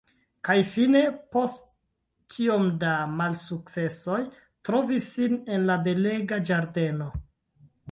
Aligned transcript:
Kaj 0.47 0.53
fine 0.69 1.01
—post 1.35 1.67
tiom 2.37 2.65
da 2.85 2.95
malsukcesoj—trovis 3.21 5.13
sin 5.19 5.39
en 5.59 5.69
la 5.71 5.79
belega 5.91 6.43
ĝardeno. 6.51 7.15